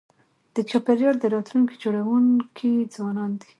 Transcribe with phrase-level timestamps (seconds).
[0.55, 3.49] د چاپېریال د راتلونکي جوړونکي ځوانان دي.